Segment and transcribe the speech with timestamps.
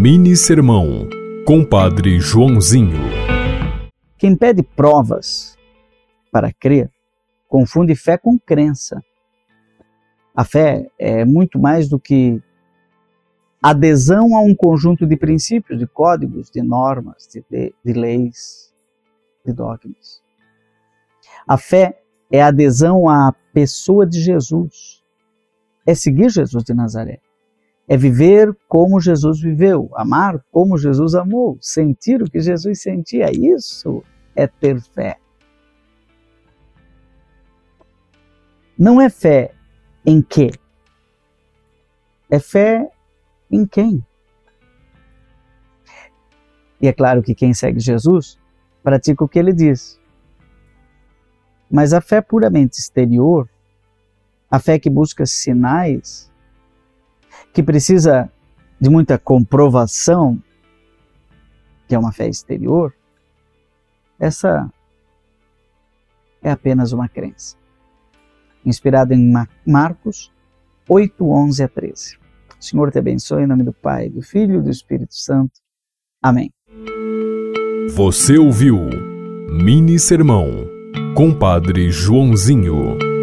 [0.00, 1.08] Mini Sermão,
[1.44, 3.00] Compadre Joãozinho.
[4.16, 5.58] Quem pede provas
[6.30, 6.88] para crer,
[7.48, 9.02] confunde fé com crença.
[10.36, 12.40] A fé é muito mais do que
[13.60, 18.72] adesão a um conjunto de princípios, de códigos, de normas, de, de, de leis,
[19.44, 20.22] de dogmas.
[21.44, 25.02] A fé é adesão à pessoa de Jesus.
[25.84, 27.18] É seguir Jesus de Nazaré.
[27.88, 33.30] É viver como Jesus viveu, amar como Jesus amou, sentir o que Jesus sentia.
[33.32, 34.04] Isso
[34.36, 35.18] é ter fé.
[38.78, 39.54] Não é fé
[40.04, 40.50] em quê?
[42.30, 42.88] É fé
[43.50, 44.04] em quem?
[46.80, 48.38] E é claro que quem segue Jesus
[48.82, 50.00] pratica o que ele diz.
[51.70, 53.48] Mas a fé puramente exterior,
[54.50, 56.30] a fé que busca sinais,
[57.58, 58.30] que precisa
[58.80, 60.40] de muita comprovação,
[61.88, 62.94] que é uma fé exterior,
[64.16, 64.72] essa
[66.40, 67.56] é apenas uma crença.
[68.64, 69.32] Inspirada em
[69.66, 70.32] Marcos
[70.88, 72.16] 8, 11 a 13.
[72.60, 75.58] O Senhor te abençoe em nome do Pai, do Filho e do Espírito Santo.
[76.22, 76.52] Amém.
[77.90, 78.78] Você ouviu
[79.50, 80.46] Mini Sermão,
[81.16, 83.17] Compadre Joãozinho.